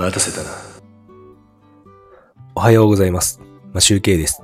[0.00, 0.50] 待たせたな。
[2.54, 3.38] おはようございます。
[3.74, 4.42] ま、集計です。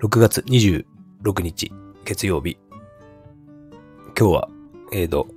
[0.00, 1.70] 6月26日、
[2.06, 2.56] 月曜日。
[4.18, 4.48] 今日は、
[4.90, 5.28] えーと、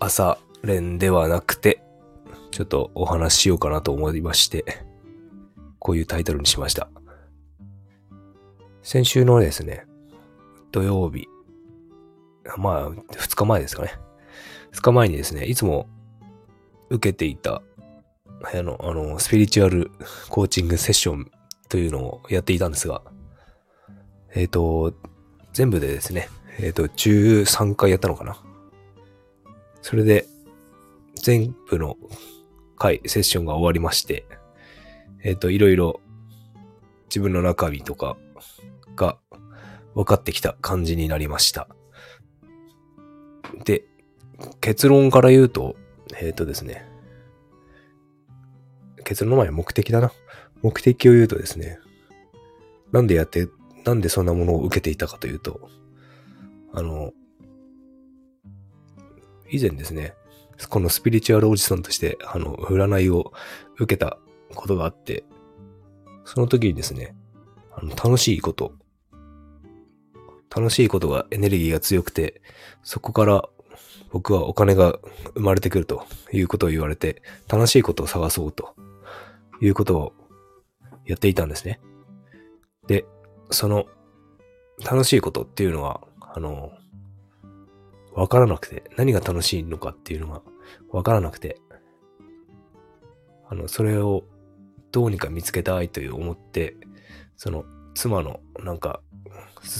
[0.00, 1.82] 朝練ではなくて、
[2.50, 4.84] ちょっとお話ししようかなと思いまして、
[5.78, 6.90] こういうタイトルにしました。
[8.82, 9.86] 先週のですね、
[10.72, 11.26] 土曜日、
[12.58, 13.94] まあ、2日前ですかね。
[14.72, 15.88] 2日前にですね、いつも
[16.92, 17.62] 受けていた、
[18.42, 19.90] あの、あの、スピリチュアル
[20.28, 21.30] コーチングセッション
[21.68, 23.02] というのをやっていたんですが、
[24.34, 24.92] えっ、と、
[25.52, 26.28] 全部でですね、
[26.58, 28.36] えっ、と、13回やったのかな。
[29.80, 30.26] それで、
[31.14, 31.96] 全部の
[32.76, 34.26] 回、セッションが終わりまして、
[35.24, 36.00] えっ、と、いろいろ
[37.06, 38.18] 自分の中身とか
[38.96, 39.16] が
[39.94, 41.68] 分かってきた感じになりました。
[43.64, 43.84] で、
[44.60, 45.76] 結論から言うと、
[46.20, 46.86] えっ、とですね、
[49.04, 50.12] 結論の前に目的だな。
[50.62, 51.78] 目的を言うとですね、
[52.92, 53.48] なんでやって、
[53.84, 55.68] なんでそんなものを受けていたかというと、
[56.72, 57.12] あの、
[59.50, 60.14] 以前ですね、
[60.68, 63.32] このスピリチュアルおじさんとして、あの、占いを
[63.78, 64.18] 受けた
[64.54, 65.24] ことがあって、
[66.24, 67.14] その時にですね、
[67.74, 68.72] あの楽しいこと、
[70.54, 72.40] 楽しいことがエネルギーが強くて、
[72.82, 73.48] そこから
[74.12, 74.98] 僕はお金が
[75.34, 78.74] 生まれてくるということを言われて、楽しいことを探そうと
[79.62, 80.12] いうことを
[81.06, 81.80] やっていたんですね。
[82.86, 83.06] で、
[83.50, 83.86] その
[84.84, 86.72] 楽しいことっていうのは、あの、
[88.12, 90.42] わからなくて、何が楽しいのかっていうのが
[90.90, 91.58] わからなくて、
[93.48, 94.24] あの、それを
[94.90, 96.76] どうにか見つけたいという思って、
[97.36, 97.64] その
[97.94, 99.00] 妻のなんか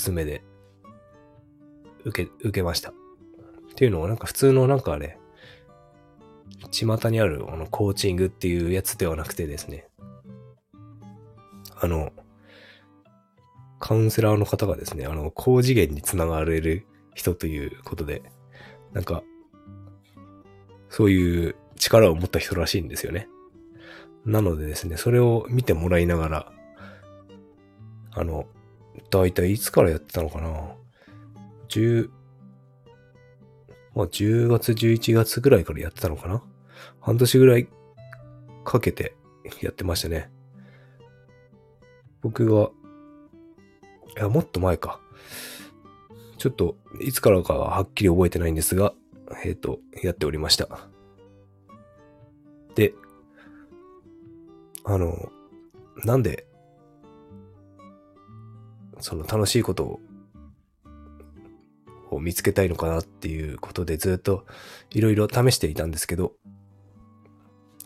[0.04, 0.42] 勧めで
[2.04, 2.94] 受け、受けました。
[3.72, 5.18] っていうのをなんか普通のなんかね、
[6.70, 9.88] 巷にあるあのコーチングっていうやつではなくてですね、
[11.80, 12.12] あの、
[13.80, 18.22] カウンセラーの方がですね、あの、高次元につながれる人ということで、
[18.92, 19.24] なんか、
[20.88, 23.28] そういう力を持った人らしいんですよね。
[24.24, 26.52] なのでですね、それを見てもらいながら、
[28.12, 28.46] あの、
[29.10, 30.76] だいたいいつからやってたのかな、
[33.94, 36.42] まあ10月、11月ぐらいからやってたのかな？
[37.00, 37.68] 半年ぐらい
[38.64, 39.14] かけて
[39.60, 40.30] やってましたね。
[42.22, 42.70] 僕が、
[44.16, 45.00] いや、もっと前か。
[46.38, 48.94] ちょっと、いつからかははっきり覚えてないんですが、
[49.44, 50.88] えっ、と、やっておりました。
[52.74, 52.94] で、
[54.84, 55.30] あの、
[56.04, 56.46] なんで、
[59.00, 60.00] その楽しいことを
[62.14, 64.46] を見つけたいのかなっていうことでずっと
[64.90, 66.32] いろいろ試していたんですけど、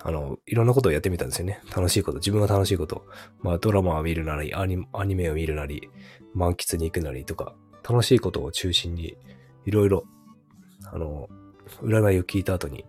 [0.02, 1.60] あの、いろんなことをやってみたんですよね。
[1.74, 3.06] 楽しいこと、自分が楽しいこと。
[3.40, 5.88] まあドラマを見るなり、アニメを見るなり、
[6.32, 7.54] 満喫に行くなりとか、
[7.88, 9.16] 楽しいことを中心に
[9.64, 10.04] いろいろ、
[10.92, 11.28] あの、
[11.82, 12.84] 占いを聞いた後に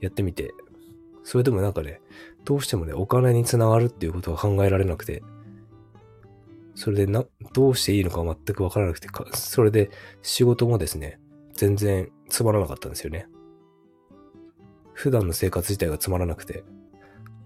[0.00, 0.52] やってみて、
[1.22, 2.00] それでもなんかね、
[2.44, 5.22] どうしてもね、お金につながるっていうことが考えられなくて、
[6.80, 9.90] それでな、どうしていいのか全くわからなくて、それで
[10.22, 11.20] 仕事もですね、
[11.52, 13.26] 全然つまらなかったんですよね。
[14.94, 16.64] 普段の生活自体がつまらなくて、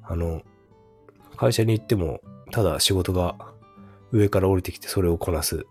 [0.05, 0.43] あの、
[1.37, 2.21] 会社に行っても、
[2.53, 3.35] ただ仕事が
[4.13, 5.67] 上から降りてきてそれをこなす。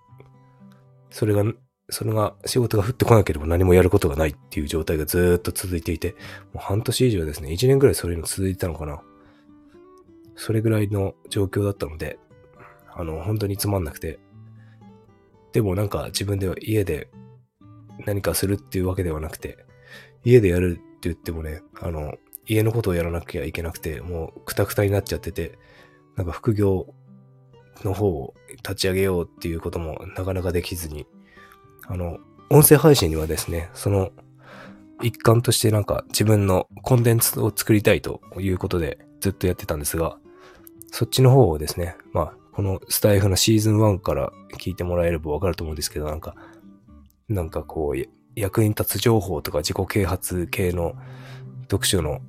[1.10, 1.46] それが、
[1.90, 6.16] それが仕事が降ってこなければ何もやることがないっていう状態がずっと続いていて、
[6.52, 9.02] もう半年以上ですね、1年ぐらいそういうの続いてたのかな。
[10.36, 12.20] それぐらいの状況だったので、
[12.96, 14.20] あの、本当につまんなくて。
[15.52, 17.10] でもなんか自分では家で
[18.06, 19.66] 何かするっていうわけではなくて、
[20.24, 22.16] 家でやるって言ってもね、あの、
[22.48, 25.58] 家のことをやらなきゃいけなくて、もうクタクタになっちゃってて、
[26.16, 26.94] なんか副業
[27.84, 31.06] の方を立ち上げようっていうこともなかなかできずに、
[31.88, 32.18] あの、
[32.50, 34.12] 音声配信にはですね、その
[35.02, 40.18] 一環としてなんか自分のコンテンツを作りたいということでずっとやってたんですが、
[40.92, 46.36] そっちの方をですね、まあ、このスタイフのシーズン1から聞いてもらえればわかると思うんですけど、なんか、
[47.28, 50.96] なんかこう、役に立つ情報とか自己啓発系の
[51.64, 52.22] 読書の、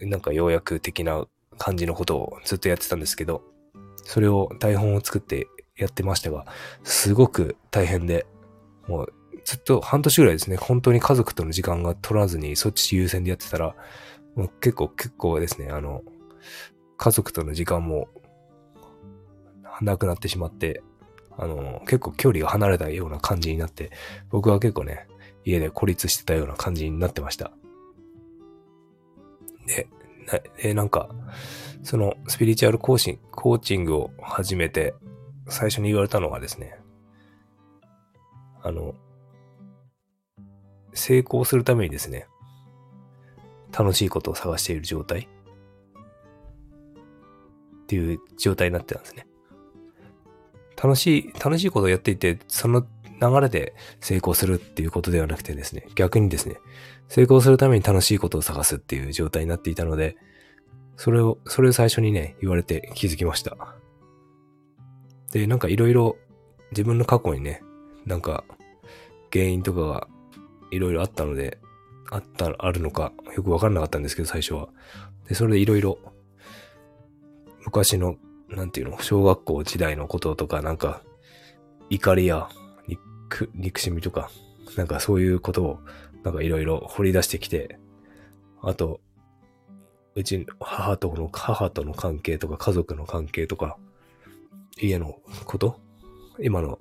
[0.00, 1.26] なんか要約的な
[1.56, 3.42] 感じのことをずっとやってたんですけど、
[4.04, 6.46] それを台本を作ってやってましたが、
[6.82, 8.26] すごく大変で、
[8.86, 9.12] もう
[9.44, 13.74] ずっと半年ぐらいですね、本当に家族との時間が取らずにそっち優先でやってたら、
[14.34, 16.02] もう結構結構ですね、あの、
[16.96, 18.08] 家族との時間も
[19.80, 20.82] なくなってしまって、
[21.36, 23.90] あの、結構距離が離れたような感じになって、
[24.30, 25.06] 僕は結構ね、
[25.44, 27.52] 家で孤立してたような感じになってました。
[29.66, 29.88] で、
[30.26, 31.08] なえなんか、
[31.82, 34.94] そのスピリチュアルコーチコーチングを始めて、
[35.48, 36.78] 最初に言われたのがですね、
[38.62, 38.94] あの、
[40.94, 42.26] 成功するためにですね、
[43.76, 45.28] 楽しいことを探している状態
[47.82, 49.26] っていう状態になってたんですね。
[50.82, 52.86] 楽しい、楽しいことをやっていて、その
[53.20, 56.56] 流れで成功するっていうことではなくてですね、逆にですね、
[57.08, 60.16] 成功するために楽しいことを探すっていう状態になっていたので、
[60.96, 63.56] それを、それを最初にね、言われて気づきました。
[65.32, 66.16] で、なんかいろいろ
[66.70, 67.62] 自分の過去にね、
[68.06, 68.44] なんか
[69.32, 70.08] 原因とかが
[70.70, 71.58] いろいろあったので、
[72.10, 74.68] あった、あるのかよくわかんなかったんですけど、最初は。
[75.28, 75.98] で、それでいろいろ
[77.64, 78.16] 昔の、
[78.54, 81.02] なんていうの、小学校時代のこととか、なんか、
[81.90, 82.48] 怒りや
[82.86, 84.30] 憎、憎しみとか、
[84.76, 85.78] なんかそういうことを、
[86.22, 87.78] なんかいろいろ掘り出してきて、
[88.62, 89.00] あと、
[90.14, 93.76] うち、母との、母との関係とか、家族の関係とか、
[94.80, 95.80] 家のこと？
[96.40, 96.80] 今の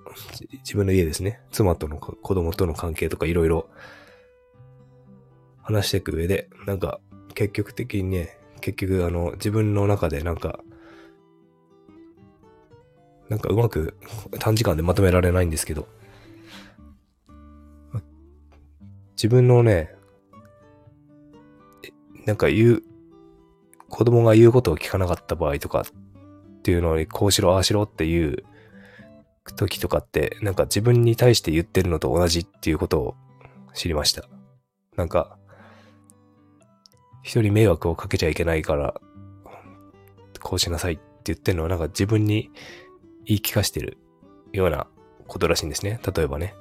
[0.51, 1.41] 自分の家ですね。
[1.51, 3.69] 妻との子供との関係とかいろいろ
[5.61, 6.99] 話していく上で、なんか
[7.35, 10.59] 結局的にね、結局あの自分の中でなんか
[13.33, 13.97] なんかうまく
[14.37, 15.87] 短時間でまとめられないんですけど、
[19.15, 19.89] 自分のね、
[22.27, 22.83] なんか言う、
[23.89, 28.43] 子供が言うことを聞かなかった場合とかっていうのに、こうしろ、ああしろっていう
[29.55, 33.15] 時とかって、なんか自分に対して言ってるのと同じっていうことを
[33.73, 34.29] 知りました。
[34.95, 35.39] なんか、
[37.23, 38.93] 人に迷惑をかけちゃいけないから、
[40.39, 42.51] こうしなさいって言ってるのはなんか自分に
[43.25, 43.97] 言い聞かしてる
[44.51, 44.87] ような
[45.27, 45.99] ことらしいんですね。
[46.15, 46.53] 例えばね。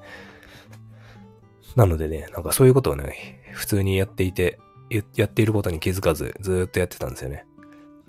[1.77, 4.59] なのでね、なんかそういうことをね、普通にやっていて、
[5.17, 7.47] やっていることに気づかず、ずっとやってたんですよね。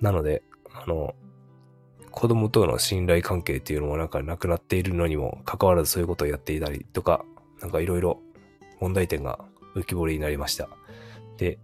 [0.02, 1.16] なので、あの、
[2.12, 7.26] 子供との信頼関係っていうのもなんかなくなっているのにも関わらずそういうことをやっていたりとか、
[7.62, 8.20] なんかいろいろ
[8.80, 9.40] 問題点が
[9.76, 10.70] 浮き彫りになりました。
[11.38, 11.60] で、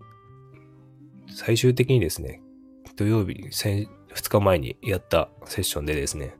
[1.28, 2.42] 最終的にですね、
[2.96, 3.88] 土曜日、2
[4.30, 6.36] 日前にやったセッションでですね、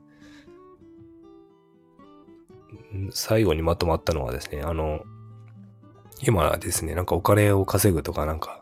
[3.10, 5.04] 最後にまとまったのはですね、あの、
[6.22, 8.60] 今ですね、なんかお金を稼ぐとかなんか、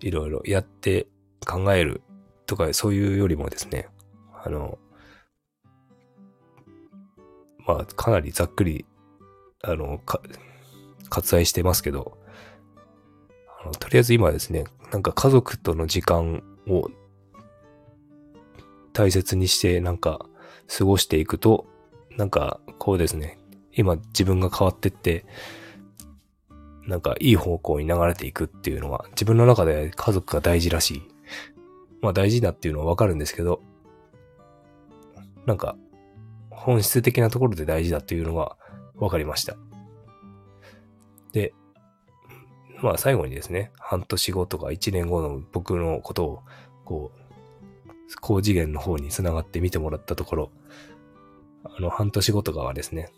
[0.00, 1.08] いろいろやって
[1.46, 2.02] 考える
[2.46, 3.88] とか、そういうよりもですね、
[4.44, 4.78] あの、
[7.66, 8.84] まあ、かなりざっくり、
[9.62, 10.20] あの、か、
[11.10, 12.18] 割愛してますけど、
[13.62, 16.90] あのとりあえず今ですね、なんか家族との時間を
[18.92, 20.26] 大切にしてなんか
[20.66, 21.66] 過ごしていくと、
[22.16, 23.38] なんかこうですね、
[23.74, 25.24] 今自分が変わってって、
[26.86, 31.02] なんかいい方向に流れていくっていうのは自分の中で家族が大事らしい。
[32.00, 33.62] まあ大事だっていうのはわかるんですけど、
[35.46, 35.76] なんか
[36.50, 38.56] 本質的なところで大事だっていうのが
[38.96, 39.56] わかりました。
[41.32, 41.54] で、
[42.82, 46.42] まあ最後にですね、半年後とか1年後の僕のことを、
[46.84, 47.20] こう、
[48.20, 50.50] 高次元の方に繋がって見てもらったところ、
[51.64, 53.10] あの半年後とかはですね、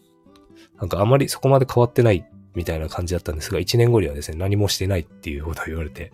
[0.79, 6.13] なんかあまりそこまで変わってないみたいな感じだったんですが、1年後にはですね、何もしてないっていうことを言われて、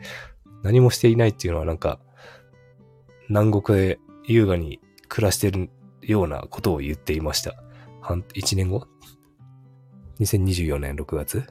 [0.62, 1.98] 何もしていないっていうのはなんか、
[3.28, 5.70] 南国で優雅に暮らしてる
[6.02, 7.54] ようなことを言っていました。
[8.00, 8.86] 半、1年後
[10.20, 11.44] ?2024 年6月？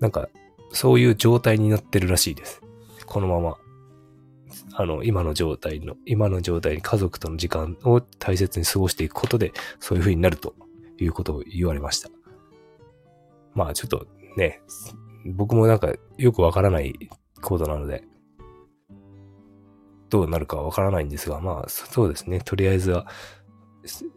[0.00, 0.28] なんか、
[0.72, 2.60] そういう状態になってるらしいです。
[3.06, 3.56] このまま。
[4.72, 10.54] あの、今の状態の、今の状態に家族との時間を大切に過ごしていくことで、そういう風になると
[10.98, 12.10] いうことを言われました。
[13.54, 14.06] まあちょっと
[14.36, 14.60] ね、
[15.26, 16.94] 僕もなんかよくわからない
[17.40, 18.04] コードなので、
[20.10, 23.06] どうなるかわからないんですが、まあそうですね、とりあえずは、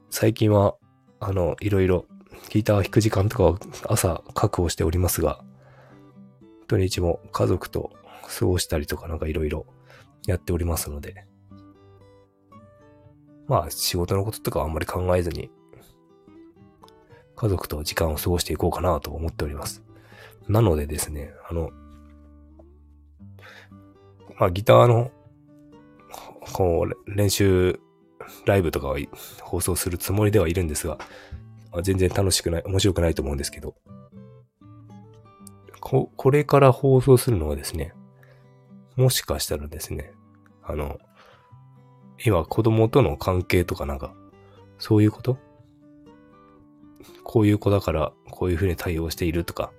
[0.10, 0.76] 最近は、
[1.20, 2.06] あの、いろいろ
[2.50, 5.44] ギター弾く時間とかは朝確保しておりますが、
[6.68, 7.92] 土日も家族と
[8.28, 9.66] 過ごしたりとかなんかいろいろ
[10.26, 11.26] やっておりますので、
[13.48, 15.52] まあ仕事のこととかはあんまり考えずに、
[17.36, 19.84] 家族と時間を過ごしていこうかなと思っております。
[20.48, 21.70] なのでですね、あの、
[24.40, 25.12] まあギターの、
[26.54, 27.80] こう、練習、
[28.46, 28.98] ライブとかは
[29.42, 30.98] 放送するつもりではいるんですが、
[31.72, 33.76] ま、全然楽しくない、面白くないと思うんですけど、
[35.80, 37.94] こ、これから放送するのはですね、
[38.98, 40.12] もしかしたらですね、
[40.64, 41.00] あの、
[42.26, 44.14] 今子供との関係とかなんか、
[44.80, 45.38] そういうこと？
[47.24, 49.72] こういう子だからこういうふうに対応しているとか、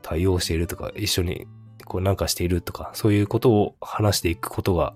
[0.00, 1.46] 対応しているとか、一緒に
[1.84, 4.94] こうなんかしているとか、そういうことを話していくことが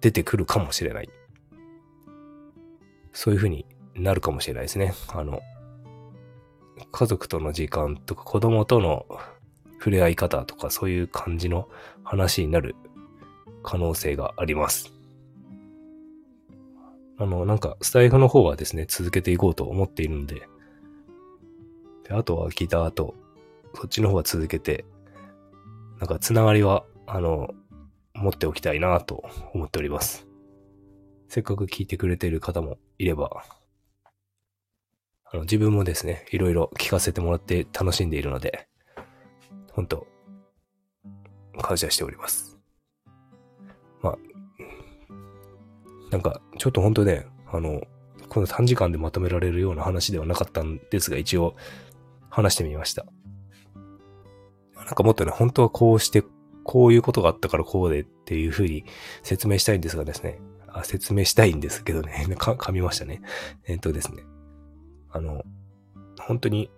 [0.00, 1.10] 出てくるかもしれない。
[3.12, 4.94] そういうふうになるかもしれないですね。
[5.08, 5.40] あの、
[6.92, 9.06] 家族との時間とか子供との
[9.78, 11.68] 触れ合い方とかそういう感じの
[12.02, 12.74] 話になる
[13.62, 14.92] 可能性があります。
[17.18, 20.42] あの、なんか、スタイフの方はですね、続けていこうと思っているので、
[22.04, 23.14] であとはギターと、
[23.74, 24.84] そっちの方は続けて、
[25.98, 27.54] なんか、つながりは、あの、
[28.14, 30.26] 持っておきたいなと思っております。
[31.28, 33.44] せっかく聞いてくれている方もいれば、
[35.24, 38.68] あの自分もですね、いろいろ聞かせてもらって楽しんでいるので、
[39.76, 40.06] 本当
[41.62, 42.58] 感謝しております。
[44.02, 44.18] まあ、
[46.10, 47.82] なんか、ちょっと本当ね、あの、
[48.28, 51.54] この短時間でまとめられるような話ではなかったんですが、一応
[52.30, 53.06] 話してみました。
[54.74, 56.24] なんかもっとね、本当はこうして、
[56.64, 58.84] こういうことがあったからこうでっていうふうに
[59.22, 63.20] 説明したいんですがですね、あ説明したいんですけどね、 か噛みましたね。
[63.66, 64.24] えっとですね、
[65.10, 65.44] あの、
[66.20, 66.70] 本当に、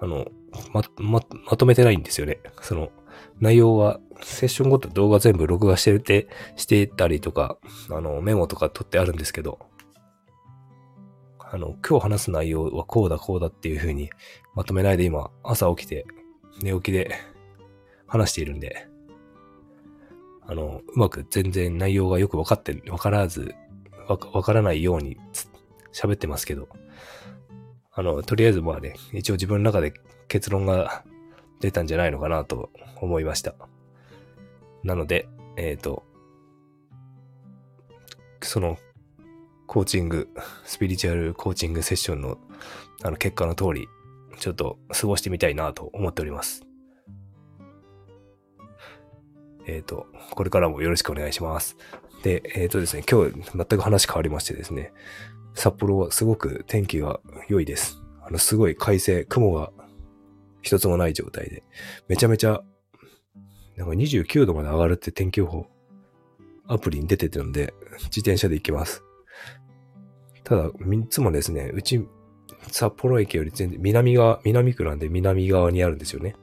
[0.00, 0.26] あの、
[0.72, 1.20] ま、ま、
[1.50, 2.40] まとめてないんですよね。
[2.60, 2.90] その、
[3.40, 7.58] 内容は、セッションごと動画全部録画してて、してたりとか、
[7.90, 9.58] あの、メモとか取ってあるんですけど、
[11.38, 14.10] あの、今日話す内容はこうだこうだっていう風に
[14.54, 16.06] まとめないで今、朝起きて、
[16.62, 17.14] 寝起きで
[18.06, 18.88] 話しているんで、
[20.46, 23.54] あの、うまく全然内容がよくわかって、わからず、
[24.08, 25.16] わからないように
[25.92, 26.68] 喋ってますけど、
[27.92, 29.94] あの、とりあえずまあね、一応自分の中で
[30.28, 31.04] 結論が
[31.60, 33.54] 出たんじゃないのかなと思いました。
[34.82, 36.04] なので、えっ、ー、と、
[38.42, 38.78] その、
[39.66, 40.28] コーチング、
[40.64, 42.38] スピリチュアルコーチングセッションの、
[43.02, 43.88] あの、結果の通り、
[44.38, 46.66] ちょっと過ごしてみたいなと思っております。
[49.66, 51.76] えっ、ー、と、これからもよろしくお願いします。
[52.22, 54.92] で、えっ、ー、とですね、今日全く話変わりましてですね、
[55.54, 57.98] 札幌はすごく天気が良いです。
[58.22, 59.72] あの、すごい快晴、雲が
[60.64, 61.62] 一つもない状態で、
[62.08, 62.62] めちゃめちゃ、
[63.76, 65.66] なんか29度まで上がるって天気予報、
[66.66, 69.04] アプリに出てるんで、自転車で行きます。
[70.42, 72.06] ただ、三つもですね、うち、
[72.68, 76.34] 札幌駅より全然南側、南区なんで南側にあるんですよね。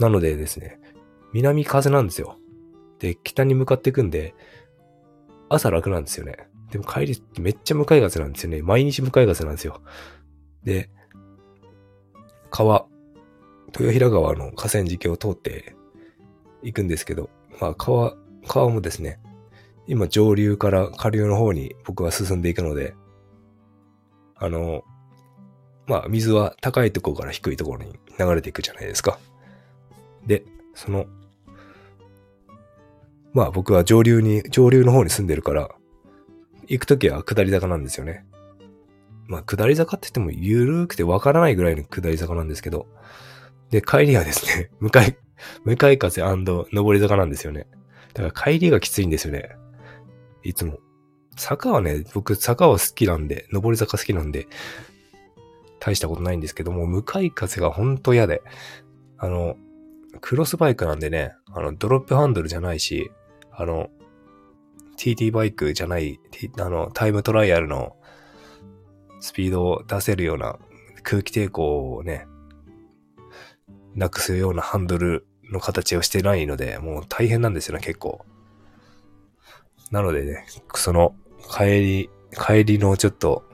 [0.00, 0.80] なのでですね、
[1.32, 2.38] 南風なんですよ。
[2.98, 4.34] で、北に向かっていくんで、
[5.50, 6.48] 朝楽なんですよね。
[6.70, 8.62] でも帰りめっちゃ向かい風なんですよね。
[8.62, 9.82] 毎日向かい風なんですよ。
[10.64, 10.88] で、
[12.50, 12.86] 川、
[13.78, 15.74] 豊平川の河川敷を通って
[16.62, 19.20] 行くんですけど、まあ川、川もですね、
[19.86, 22.94] 今上流から下流の方に僕は進んでいくので、
[24.36, 24.84] あの、
[25.86, 29.18] まあ水は高いところから低いところに流れていくじゃないですか。
[30.26, 31.06] で、その、
[33.32, 35.70] まあ僕は上流に、上流の方に住んでるから、
[36.68, 38.24] 行くときは下り坂なんですよね。
[39.26, 42.86] まあ下り坂って言っても緩くてわからないぐらいの下り坂なんですけど、
[43.72, 45.16] で、帰りはですね、 向かい、
[45.64, 47.66] 向かい風上り坂なんですよね。
[48.12, 49.56] だから帰りがきついんですよね。
[50.44, 50.78] いつも。
[51.36, 54.46] 坂はね、僕坂は好きなんで、上り坂好きなんで、
[55.80, 58.42] 大したことないんですけども、向かい風がほんと嫌で、
[59.16, 59.56] あの、
[60.20, 63.10] クロスバイクなんでね、あの、ドロップハンドルじゃないし、
[63.50, 63.88] あの、
[64.98, 66.20] TT バイクじゃない、
[66.58, 67.96] あの、タイムトライアルの
[69.20, 70.58] スピードを出せるような
[71.02, 72.26] 空気抵抗をね、
[73.94, 78.24] なくすようなハンドルの形をしてないので、もう大変なんですよね、結構。
[79.90, 81.14] なのでね、その、
[81.50, 83.44] 帰り、帰りのちょっと、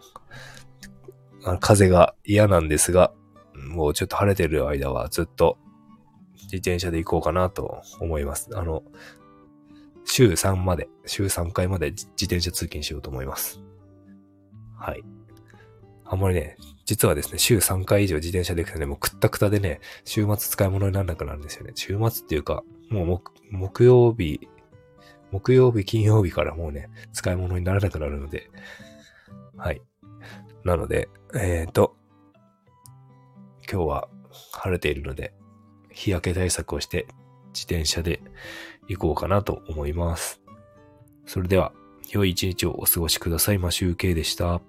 [1.60, 3.12] 風が嫌なんですが、
[3.54, 5.58] もうちょっと晴れてる間はずっと
[6.44, 8.48] 自転車で行こうかなと思います。
[8.54, 8.82] あの、
[10.04, 13.60] 週3まで、週3回まで自転車通勤しようと思います。
[14.76, 15.02] はい。
[16.10, 21.72] あんまりね、実はですね、週3回以上自転車で行くとね、もうくったくたでね、週末使い物にならなくなるんですよね。
[21.74, 24.48] 週末っていうか、もう木曜日、
[25.30, 28.50] 木曜日、金曜日からもうね、使い物にならなくなるので、
[29.58, 29.82] はい。
[30.64, 31.94] なので、えっ、ー、と、
[33.70, 34.08] 今日は
[34.52, 35.34] 晴れているので、
[35.92, 37.06] 日焼け対策をして
[37.48, 38.22] 自転車で
[38.86, 40.40] 行こうかなと思います。
[41.26, 41.72] それでは、
[42.10, 43.58] 良い一日をお過ごしください。
[43.58, 44.62] マシュウケイでした。